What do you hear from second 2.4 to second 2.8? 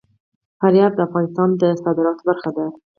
ده.